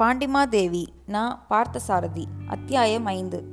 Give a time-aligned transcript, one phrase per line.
[0.00, 1.46] பாண்டிமாதேவி நா.
[1.50, 3.44] பார்த்தசாரதி அத்தியாயம் ஐந்து.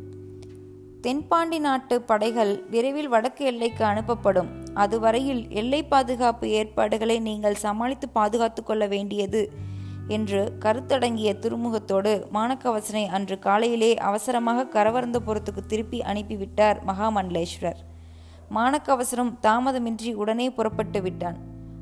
[1.01, 4.47] தென்பாண்டி நாட்டு படைகள் விரைவில் வடக்கு எல்லைக்கு அனுப்பப்படும்.
[4.73, 9.51] அதுவரையில் எல்லை பாதுகாப்பு ஏற்பாடுகளை நீங்கள் சமாளித்து பாதுகாத்து கொள்ள வேண்டியது
[10.07, 17.83] என்று கருத்தடங்கிய துருமுகத்தோடு மானக்கவசனை அன்று காலையிலே அவசரமாக கரவரந்தபுரத்துக்கு திருப்பி அனுப்பிவிட்டார் மகாமண்டலேஸ்வரர்.
[18.55, 21.37] மானக்கவசரம் தாமதமின்றி உடனே புறப்பட்டு விட்டான்.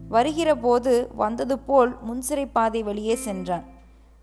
[0.10, 3.74] வருகிற போது வந்தது போல் முன்சிறை பாதை வழியே சென்றான்.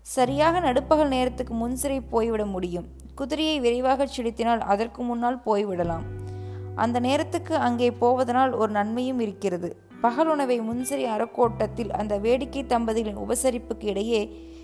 [0.05, 2.87] சரியாக நடுப்பகல் நேரத்துக்கு முன்சிறை போய்விட முடியும்.
[3.15, 6.03] குதிரையை விரைவாக செலுத்தினால் அதற்கு முன்னால் போய்விடலாம்.
[6.75, 9.69] அந்த நேரத்துக்கு அங்கே போவதனால் ஒரு நன்மையும் இருக்கிறது.
[10.01, 14.21] பகல் உணவை முன்சிறை அறக்கோட்டத்தில் அந்த வேடிக்கை தம்பதிகளின் உபசரிப்புக்கு இடையே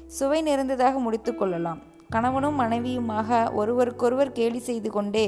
[0.08, 1.80] சுவை நிறைந்ததாக முடித்து கொள்ளலாம்.
[2.10, 5.26] கணவனும் மனைவியுமாக ஒருவருக்கொருவர் கேலி செய்து கொண்டே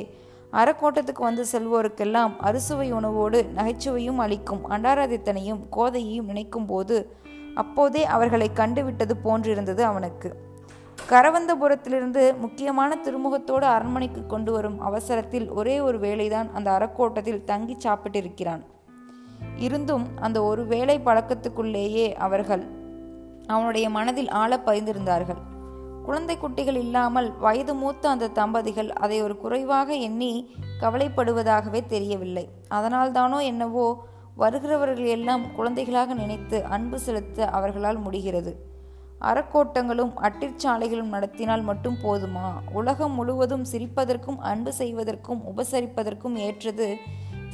[0.53, 6.97] அறக்கோட்டத்துக்கு வந்து செல்வோருக்கெல்லாம் அறுசுவை உணவோடு நகைச்சுவையும் அளிக்கும் அண்டாராதித்தனையும் கோதையையும் நினைக்கும் போது
[7.55, 10.35] அப்போதே அவர்களை கண்டுவிட்டது போன்றிருந்தது அவனுக்கு.
[11.09, 18.61] கரவந்தபுரத்திலிருந்து முக்கியமான திருமுகத்தோடு அரண்மனைக்கு கொண்டு வரும் அவசரத்தில் ஒரே ஒரு வேளைதான் அந்த அறக்கோட்டத்தில் தங்கி சாப்பிட்டிருக்கிறான்.
[19.57, 22.67] இருந்தும் அந்த ஒரு வேளை பழக்கத்துக்குள்ளேயே அவர்கள்
[23.47, 25.49] அவனுடைய மனதில் ஆழ பதிந்திருந்தார்கள்.
[26.03, 32.49] குழந்தை குட்டிகள் இல்லாமல் வயது மூத்த அந்த தம்பதிகள் அதை ஒரு குறைவாக எண்ணி கவலைப்படுவதாகவே தெரியவில்லை.
[32.69, 34.05] அதனால்தானோ என்னவோ
[34.41, 38.51] வருகிறவர்கள் எல்லாம் குழந்தைகளாக நினைத்து அன்பு செலுத்த அவர்களால் முடிகிறது.
[39.29, 42.47] அறக்கோட்டங்களும் அட்டிற்சாலைகளும் நடத்தினால் மட்டும் போதுமா?
[42.73, 46.87] உலகம் முழுவதும் சிரிப்பதற்கும் அன்பு செய்வதற்கும் உபசரிப்பதற்கும் ஏற்றது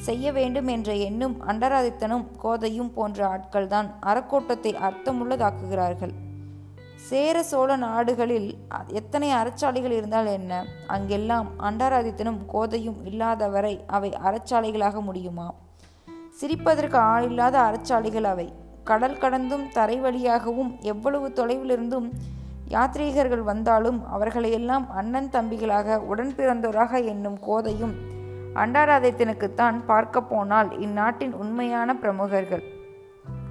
[0.05, 6.13] செய்ய வேண்டும் என்ற எண்ணும் அண்டராதித்தனும் கோதையும் போன்ற ஆட்கள்தான் அறக்கோட்டத்தை அர்த்தமுள்ளதாக்குகிறார்கள்.
[7.09, 8.49] சேர சோழ நாடுகளில்
[8.99, 10.53] எத்தனை அறச்சாலைகள் இருந்தால் என்ன?
[10.87, 15.47] அங்கெல்லாம் அண்டராதித்தனும் கோதையும் இல்லாதவரை அவை அறச்சாலைகளாக முடியுமா?
[16.39, 18.53] சிரிப்பதற்கு ஆளில்லாத அறச்சாலைகள் அவை.
[18.83, 22.07] கடல் கடந்தும் தரை வழியாகவும் எவ்வளவு தொலைவிலிருந்தும்
[22.67, 27.95] யாத்ரீகர்கள் வந்தாலும் அவர்களையெல்லாம் அண்ணன் தம்பிகளாக உடன் பிறந்தோராக என்னும் கோதையும்
[28.55, 32.63] அண்டாராதயத்தினுக்குத்தான் பார்க்க போனால் இந்நாட்டின் உண்மையான பிரமுகர்கள்.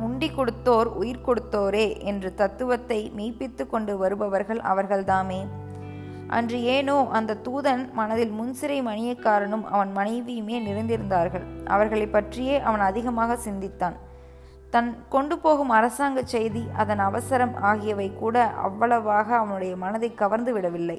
[0.01, 5.41] உண்டி கொடுத்தோர் உயிர் கொடுத்தோரே என்று தத்துவத்தை மெய்ப்பித்து கொண்டு வருபவர்கள் அவர்கள்தாமே.
[6.29, 11.45] அன்று ஏனோ அந்த தூதன் மனதில் முன்சிறை மணியக்காரனும் அவன் மனைவியுமே நிறைந்திருந்தார்கள்.
[11.65, 13.97] அவர்களை பற்றியே அவன் அதிகமாக சிந்தித்தான்.
[14.71, 20.99] தன் கொண்டு போகும் அரசாங்க செய்தி அதன் அவசரம் ஆகியவை கூட அவ்வளவாக அவனுடைய மனதை கவர்ந்து விடவில்லை.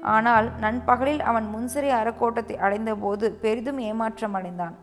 [0.00, 4.76] ஆனால் நண்பகலில் அவன் முன்சிறை அறக்கோட்டத்தை அடைந்தபோது பெரிதும் ஏமாற்றம் அடைந்தான்.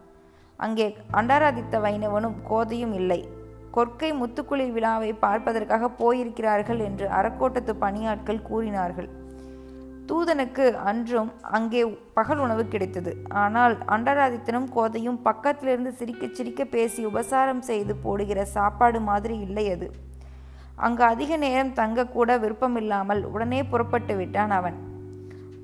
[0.60, 3.22] அங்கே அண்டாராதித்த வைணவனும் கோதையும் இல்லை.
[3.72, 9.10] கொற்கை முத்துக்குழி விழாவை பார்ப்பதற்காக போயிருக்கிறார்கள் என்று அறக்கோட்டத்து பணியாட்கள் கூறினார்கள்.
[10.10, 11.82] தூதனுக்கு அன்றும் அங்கே
[12.18, 13.12] பகல் உணவு கிடைத்தது.
[13.44, 19.88] ஆனால் அண்டராதித்தனும் கோதையும் பக்கத்திலிருந்து சிரிக்க சிரிக்க பேசி உபசாரம் செய்து போடுகிற சாப்பாடு மாதிரி இல்லை அது.
[20.88, 24.78] அங்கு அதிக நேரம் தங்கக்கூட விருப்பமில்லாமல் உடனே புறப்பட்டு விட்டான் அவன்.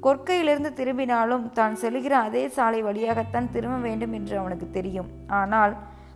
[0.05, 5.09] கொற்கையிலிருந்து திரும்பினாலும் தான் செல்கிற அதே சாலை வழியாகத்தான் திரும்ப வேண்டும் என்று அவனுக்கு தெரியும்.
[5.39, 5.73] ஆனால்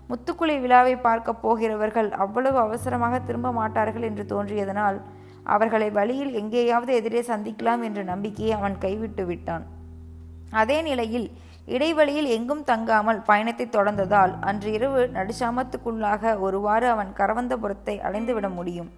[0.10, 5.00] முத்துக்குளி விழாவை பார்க்க போகிறவர்கள் அவ்வளவு அவசரமாக திரும்ப மாட்டார்கள் என்று தோன்றியதனால்
[5.44, 9.66] அவர்களை வழியில் எங்கேயாவது எதிரே சந்திக்கலாம் என்ற நம்பிக்கையை அவன் கைவிட்டு விட்டான்.
[10.52, 11.32] அதே நிலையில்
[11.66, 18.90] இடைவெளியில் எங்கும் தங்காமல் பயணத்தை தொடர்ந்ததால் அன்று இரவு நடுசாமத்துக்குள்ளாக ஒருவாறு அவன் கரவந்தபுரத்தை அடைந்துவிட முடியும்.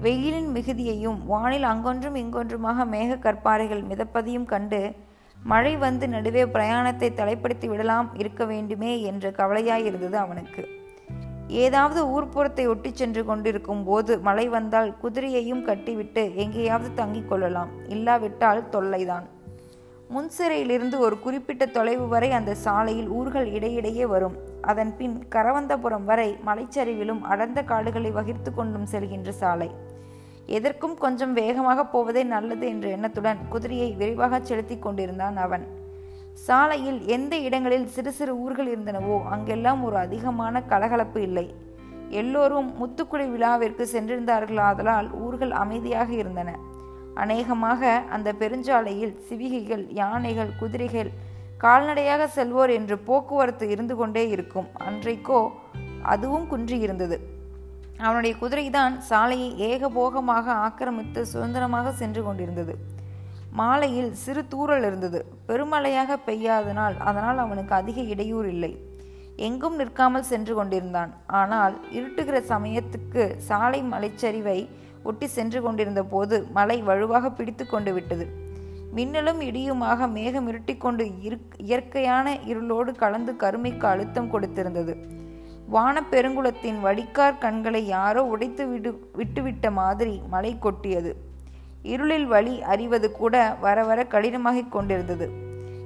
[0.00, 4.92] வெயிலின் மிகுதியையும் வானில் அங்கொன்றும் இங்கொன்றுமாக மேக கற்பாறைகள் மிதப்பதையும் கண்டு
[5.36, 10.77] மழை வந்து நடுவே பிரயாணத்தை தலைப்படுத்தி விடலாம் இருக்க வேண்டுமே என்ற கவலையாயிருந்தது அவனுக்கு.
[11.48, 17.68] ஏதாவது ஊர்ப்புறத்தை ஒட்டி சென்று கொண்டிருக்கும் போது மழை வந்தால் குதிரையையும் கட்டிவிட்டு எங்கேயாவது தங்கிக் கொள்ளலாம்.
[17.88, 19.22] இல்லாவிட்டால் தொல்லைதான்.
[20.14, 24.36] முன்சிறையிலிருந்து ஒரு குறிப்பிட்ட தொலைவு வரை அந்த சாலையில் ஊர்கள் இடையிடையே வரும்.
[24.60, 29.70] அதன் பின் கரவந்தபுரம் வரை மலைச்சரிவிலும் அடர்ந்த காடுகளை வகிர்த்து கொண்டும் செல்கின்ற சாலை.
[30.46, 35.77] எதற்கும் கொஞ்சம் வேகமாக போவதே நல்லது என்ற எண்ணத்துடன் குதிரையை விரைவாக செலுத்தி கொண்டிருந்தான் அவன்.
[36.46, 41.46] சாலையில் எந்த இடங்களில் சிறு சிறு ஊர்கள் இருந்தனவோ அங்கெல்லாம் ஒரு அதிகமான கலகலப்பு இல்லை.
[42.10, 46.50] எல்லோரும் முத்துக்குடி விழாவிற்கு சென்றிருந்தார்களாதலால் ஊர்கள் அமைதியாக இருந்தன.
[47.14, 51.10] அநேகமாக அந்த பெருஞ்சாலையில் சிவிகைகள் யானைகள் குதிரைகள்
[51.58, 54.68] கால்நடையாக செல்வோர் என்று போக்குவரத்து இருந்து கொண்டே இருக்கும்.
[54.88, 55.40] அன்றைக்கோ
[56.02, 57.18] அதுவும் குன்றியிருந்தது
[57.98, 62.74] அவனுடைய குதிரைதான் சாலையை ஏகபோகமாக ஆக்கிரமித்து சுதந்திரமாக சென்று கொண்டிருந்தது.
[63.52, 65.24] மாலையில் சிறு தூறல் இருந்தது.
[65.48, 68.72] பெருமழையாக பெய்யாதனால் அதனால் அவனுக்கு அதிக இடையூறு இல்லை.
[69.36, 71.14] எங்கும் நிற்காமல் சென்று கொண்டிருந்தான்.
[71.26, 74.68] ஆனால் இருட்டுகிற சமயத்துக்கு சாலை மலைச்சரிவை
[75.02, 78.26] ஒட்டி சென்று கொண்டிருந்த போது மலை வலுவாக பிடித்து கொண்டு விட்டது.
[78.92, 81.04] மின்னலும் இடியுமாக மேகம் இருட்டிக்கொண்டு
[81.58, 84.94] இயற்கையான இருளோடு கலந்து கருமைக்கு அழுத்தம் கொடுத்திருந்தது.
[85.74, 91.10] வானப்பெருங்குளத்தின் வடிகார் கண்களை யாரோ உடைத்து விடு விட்டுவிட்ட மாதிரி மலை கொட்டியது.
[91.82, 95.28] இருளில் வழி அறிவது கூட வர வர கடினமாகிக் கொண்டிருந்தது.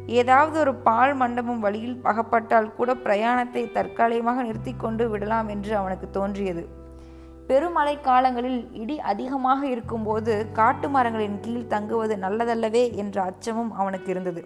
[0.07, 6.69] ஏதாவது ஒரு பால் மண்டபம் வழியில் அகப்பட்டால் கூட பிரயாணத்தை தற்காலிகமாக நிறுத்தி கொண்டு விடலாம் என்று அவனுக்கு தோன்றியது.
[7.47, 14.45] பெருமழை காலங்களில் இடி அதிகமாக இருக்கும்போது காட்டு மரங்களின் கீழ் தங்குவது நல்லதல்லவே என்ற அச்சமும் அவனுக்கு இருந்தது.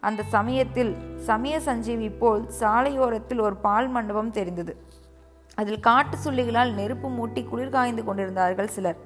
[0.00, 4.76] அந்த சமயத்தில் சமய சஞ்சீவி போல் சாலையோரத்தில் ஒரு பால் மண்டபம் தெரிந்தது.
[5.54, 8.96] அதில் காட்டு சுள்ளிகளால் நெருப்பு மூட்டி குளிர் காய்ந்து கொண்டிருந்தார்கள் சிலர்.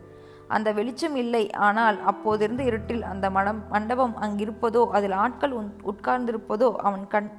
[0.48, 1.50] அந்த வெளிச்சம் இல்லை.
[1.52, 5.56] ஆனால் அப்போதிருந்த இருட்டில் அந்த மடம் மண்டபம் அங்கிருப்பதோ அதில் ஆட்கள்
[5.92, 7.30] உட்கார்ந்திருப்பதோ அவன் கண்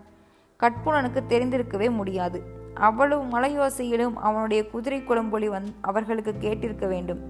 [0.59, 2.41] கட்புணனுக்கு தெரிந்திருக்கவே முடியாது.
[2.87, 7.21] அவ்வளவு மலையோசையிலும் அவனுடைய குதிரை குளம்பொலி வந் அவர்களுக்கு கேட்டிருக்க வேண்டும்.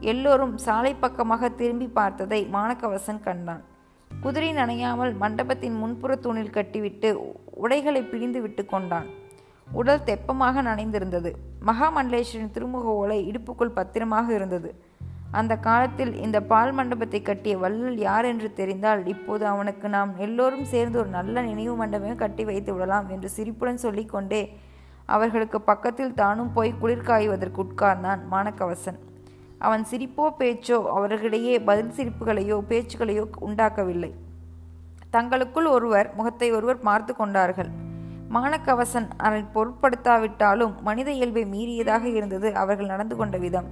[0.00, 3.62] எல்லோரும் சாலை பக்கமாக திரும்பி பார்த்ததை மாணக்கவசன் கண்டான்.
[4.10, 7.08] குதிரை நனையாமல் மண்டபத்தின் முன்புற தூணில் கட்டிவிட்டு
[7.64, 9.08] உடைகளை பிடிந்து விட்டு கொண்டான்.
[9.68, 11.30] உடல் தெப்பமாக நனைந்திருந்தது.
[11.66, 14.70] மகாமண்டலேஸ்வரின் திருமுக ஓலை இடுப்புக்குள் பத்திரமாக இருந்தது.
[15.24, 20.98] அந்த காலத்தில் இந்த பால் மண்டபத்தை கட்டிய வள்ளல் யார் என்று தெரிந்தால் இப்போது அவனுக்கு நாம் எல்லோரும் சேர்ந்து
[20.98, 24.42] ஒரு நல்ல நினைவு மண்டபமே கட்டி வைத்து விடலாம் என்று சிரிப்புடன் சொல்லிக்கொண்டே
[25.06, 29.00] அவர்களுக்கு பக்கத்தில் தானும் போய் குளிர் காய்வதற்கு உட்கார்ந்தான் மானக்கவசன்
[29.58, 34.14] அவன் சிரிப்போ பேச்சோ அவர்களிடையே பதில் சிரிப்புகளையோ பேச்சுகளையோ உண்டாக்கவில்லை.
[35.10, 37.70] தங்களுக்குள் ஒருவர் முகத்தை ஒருவர் பார்த்து கொண்டார்கள்.
[38.30, 43.68] மானக்கவசன் அதை பொருட்படுத்தாவிட்டாலும் மனித இயல்பை மீறியதாக இருந்தது அவர்கள் நடந்து கொண்ட விதம்.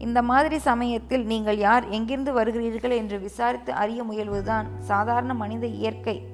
[0.00, 6.28] இந்த மாதிரி சமயத்தில் நீங்கள் யார் எங்கிருந்து வருகிறீர்கள் என்று விசாரித்து அறிய முயல்வதுதான் சாதாரண மனித இயற்கை.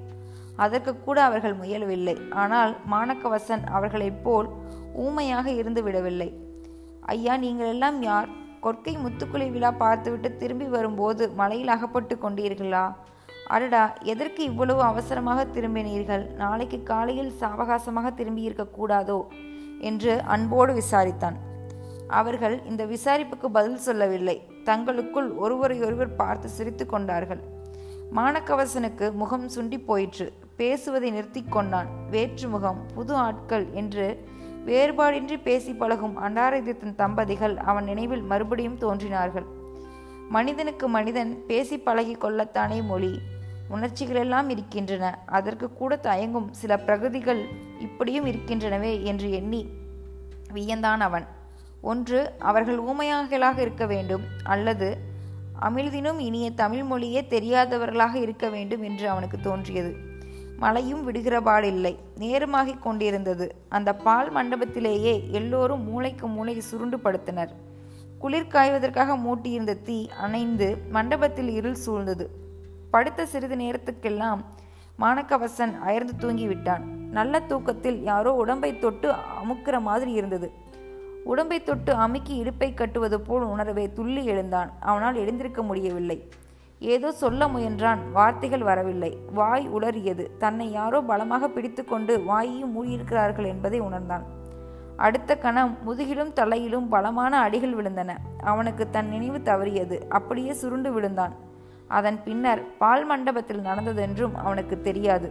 [0.56, 2.16] அதற்கு கூட அவர்கள் முயலவில்லை.
[2.30, 4.48] ஆனால் மாணக்கவசன் அவர்களைப் போல்
[4.92, 6.28] ஊமையாக இருந்து விடவில்லை.
[7.00, 8.28] ஐயா நீங்கள் எல்லாம் யார்?
[8.62, 12.94] கொற்கை முத்துக்குளி விழா பார்த்துவிட்டு திரும்பி வரும்போது மலையில் அகப்பட்டு கொண்டீர்களா?
[13.48, 16.24] அடடா எதற்கு இவ்வளவு அவசரமாக திரும்பினீர்கள்?
[16.34, 19.18] நாளைக்கு காலையில் சாவகாசமாக திரும்பி கூடாதோ?
[19.80, 21.36] என்று அன்போடு விசாரித்தான்.
[22.08, 24.42] அவர்கள் இந்த விசாரிப்புக்கு பதில் சொல்லவில்லை.
[24.64, 27.40] தங்களுக்குள் ஒருவரையொருவர் பார்த்து சிரித்து கொண்டார்கள்.
[28.16, 30.32] மானக்கவசனுக்கு முகம் சுண்டி போயிற்று.
[30.56, 31.86] பேசுவதை நிறுத்தி கொண்டான்.
[32.10, 34.28] வேற்று முகம் புது ஆட்கள் என்று
[34.66, 39.44] வேறுபாடின்றி பேசி பழகும் அண்டாரதித்தன் தம்பதிகள் அவன் நினைவில் மறுபடியும் தோன்றினார்கள்.
[40.28, 43.18] மனிதனுக்கு மனிதன் பேசி பழகி கொள்ளத்தானே மொழி.
[43.70, 45.18] உணர்ச்சிகளெல்லாம் இருக்கின்றன.
[45.26, 47.44] அதற்கு கூட தயங்கும் சில பிரகதிகள்
[47.80, 49.66] இப்படியும் இருக்கின்றனவே என்று எண்ணி
[50.54, 51.26] வியந்தான் அவன்.
[51.80, 54.22] ஒன்று அவர்கள் ஊமையாகலாக இருக்க வேண்டும்.
[54.44, 54.96] அல்லது
[55.60, 59.96] அமிழ்தினும் இனிய தமிழ் மொழியே தெரியாதவர்களாக இருக்க வேண்டும் என்று அவனுக்கு தோன்றியது.
[60.56, 61.96] மழையும் விடுகிறபாடில்லை.
[62.18, 63.54] நேரமாகிக் கொண்டிருந்தது.
[63.68, 67.48] அந்த பால் மண்டபத்திலேயே எல்லோரும் மூளைக்கு மூளை சுருண்டு படுத்தனர்.
[68.18, 72.26] குளிர் காய்வதற்காக மூட்டியிருந்த தீ அணைந்து மண்டபத்தில் இருள் சூழ்ந்தது.
[72.90, 74.44] படுத்த சிறிது நேரத்துக்கெல்லாம்
[74.98, 76.84] மாணக்கவசன் அயர்ந்து தூங்கிவிட்டான்.
[77.10, 80.50] நல்ல தூக்கத்தில் யாரோ உடம்பை தொட்டு அமுக்கிற மாதிரி இருந்தது.
[81.26, 84.72] உடம்பை தொட்டு அமுக்கி இடுப்பை கட்டுவது போல் உணர்வை துள்ளி எழுந்தான்.
[84.80, 86.28] அவனால் எழுந்திருக்க முடியவில்லை.
[86.78, 87.98] ஏதோ சொல்ல முயன்றான்.
[88.12, 89.18] வார்த்தைகள் வரவில்லை.
[89.32, 94.24] வாய் உளறியது தன்னை யாரோ பலமாக பிடித்துக்கொண்டு வாயையும் மூடியிருக்கிறார்கள் என்பதை உணர்ந்தான்.
[94.96, 98.10] அடுத்த கணம் முதுகிலும் தலையிலும் பலமான அடிகள் விழுந்தன.
[98.42, 99.96] அவனுக்கு தன் நினைவு தவறியது.
[100.08, 101.34] அப்படியே சுருண்டு விழுந்தான்.
[101.88, 105.30] அதன் பின்னர் பால் மண்டபத்தில் நடந்ததென்றும் அவனுக்கு தெரியாது.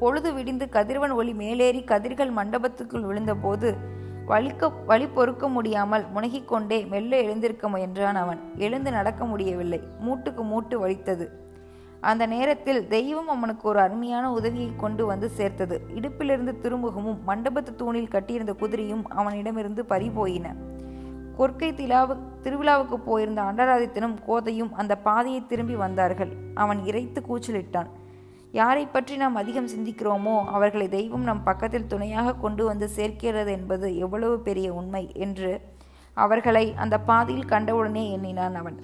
[0.00, 3.76] பொழுது விடிந்து கதிரவன் ஒளி மேலேறி கதிர்கள் மண்டபத்துக்குள் விழுந்தபோது
[4.28, 8.38] வலிக்க வழி பொறுக்க முடியாமல் முனகிக் கொண்டே மெல்ல எழுந்திருக்க முயன்றான் அவன்.
[8.56, 9.80] எழுந்து நடக்க முடியவில்லை.
[10.06, 11.46] மூட்டுக்கு மூட்டு வலித்தது.
[12.00, 15.80] அந்த நேரத்தில் தெய்வம் அவனுக்கு ஒரு அருமையான உதவியை கொண்டு வந்து சேர்த்தது.
[15.94, 20.54] இடுப்பிலிருந்து திருமுகமும் மண்டபத்து தூணில் கட்டியிருந்த குதிரையும் அவனிடமிருந்து பறிபோயின.
[21.38, 26.32] கொற்கை திலாவு திருவிழாவுக்கு போயிருந்த அண்டராதித்தனும் கோதையும் அந்த பாதையை திரும்பி வந்தார்கள்.
[26.54, 27.86] அவன் இறைத்து கூச்சலிட்டான்.
[28.52, 34.40] யாரை பற்றி நாம் அதிகம் சிந்திக்கிறோமோ அவர்களை தெய்வம் நம் பக்கத்தில் துணையாக கொண்டு வந்து சேர்க்கிறது என்பது எவ்வளவு
[34.40, 35.60] பெரிய உண்மை என்று
[36.14, 38.78] அவர்களை அந்த பாதையில் கண்டவுடனே எண்ணினான் அவன்.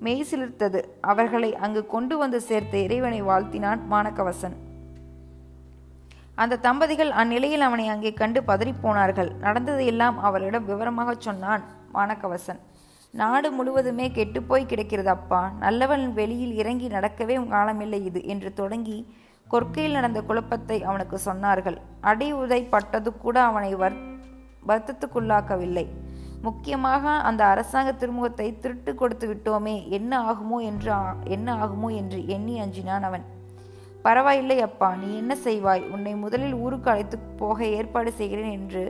[0.00, 0.82] மெய் சிலிர்த்தது.
[1.00, 4.56] அவர்களை அங்கு கொண்டு வந்து சேர்த்த இறைவனை வாழ்த்தினான் மானக்கவசன்
[6.34, 12.60] அந்த தம்பதிகள் அந்நிலையில் அவனை அங்கே கண்டு பதறிப்போனார்கள் நடந்ததையெல்லாம் அவரிடம் விவரமாக சொன்னான் மானக்கவசன்
[13.14, 18.96] நாடு முழுவதுமே கெட்டுப்போய் கிடக்கிறது அப்பா நல்லவன் வெளியில் இறங்கி நடக்கவே காலமில்லை இது என்று தொடங்கி
[19.48, 21.76] கொற்கையில் நடந்த குழப்பத்தை அவனுக்கு சொன்னார்கள்.
[22.00, 23.96] அடி உதை பட்டது கூட அவனை வர்
[24.68, 25.86] வருத்தத்துக்குள்ளாக்கவில்லை.
[26.42, 30.92] முக்கியமாக அந்த அரசாங்க திருமுகத்தை திருட்டு கொடுத்து விட்டோமே என்ன ஆகுமோ என்று
[31.36, 33.24] என்ன ஆகுமோ என்று எண்ணி அஞ்சினான் அவன்.
[34.02, 35.84] பரவாயில்லை அப்பா நீ என்ன செய்வாய்?
[35.90, 38.84] உன்னை முதலில் ஊருக்கு அழைத்து போக ஏற்பாடு செய்கிறேன் என்று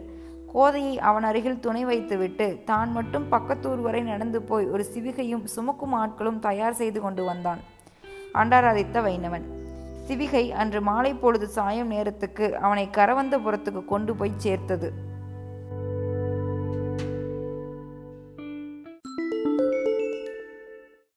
[0.57, 6.39] கோதையை அவன் அருகில் துணை வைத்துவிட்டு தான் மட்டும் பக்கத்தூர் வரை நடந்து போய் ஒரு சிவிகையும் சுமக்கும் ஆட்களும்
[6.39, 7.61] தயார் செய்து கொண்டு வந்தான்.
[8.35, 9.47] அண்டாராதித்த வைணவன்.
[10.09, 14.93] சிவிகை அன்று மாலை பொழுது சாயம் நேரத்துக்கு அவனை கரவந்தபுரத்துக்கு கொண்டு போய் சேர்த்தது.